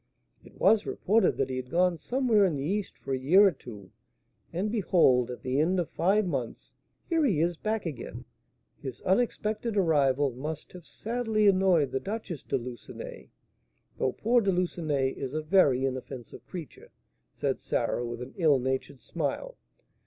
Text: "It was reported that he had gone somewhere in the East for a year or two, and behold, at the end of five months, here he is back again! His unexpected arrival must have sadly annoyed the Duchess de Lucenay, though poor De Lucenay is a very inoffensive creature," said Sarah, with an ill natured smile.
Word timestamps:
"It 0.43 0.59
was 0.59 0.87
reported 0.87 1.37
that 1.37 1.51
he 1.51 1.57
had 1.57 1.69
gone 1.69 1.99
somewhere 1.99 2.43
in 2.43 2.55
the 2.55 2.63
East 2.63 2.97
for 2.97 3.13
a 3.13 3.19
year 3.19 3.45
or 3.45 3.51
two, 3.51 3.91
and 4.51 4.71
behold, 4.71 5.29
at 5.29 5.43
the 5.43 5.59
end 5.59 5.79
of 5.79 5.91
five 5.91 6.25
months, 6.25 6.73
here 7.07 7.23
he 7.23 7.39
is 7.39 7.55
back 7.55 7.85
again! 7.85 8.25
His 8.81 9.01
unexpected 9.01 9.77
arrival 9.77 10.31
must 10.31 10.71
have 10.71 10.87
sadly 10.87 11.45
annoyed 11.45 11.91
the 11.91 11.99
Duchess 11.99 12.41
de 12.41 12.57
Lucenay, 12.57 13.29
though 13.99 14.13
poor 14.13 14.41
De 14.41 14.51
Lucenay 14.51 15.09
is 15.11 15.35
a 15.35 15.43
very 15.43 15.85
inoffensive 15.85 16.43
creature," 16.47 16.89
said 17.31 17.59
Sarah, 17.59 18.03
with 18.03 18.23
an 18.23 18.33
ill 18.37 18.57
natured 18.57 19.01
smile. 19.01 19.55